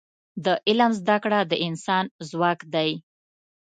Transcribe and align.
د 0.45 0.47
علم 0.67 0.91
زده 0.99 1.17
کړه 1.23 1.39
د 1.51 1.53
انسان 1.67 2.03
ځواک 2.29 2.59
دی. 2.73 2.91